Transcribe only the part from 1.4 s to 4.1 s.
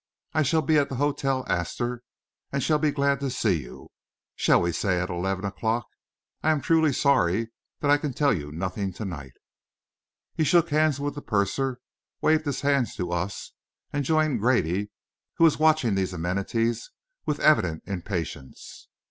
Astor, and shall be glad to see you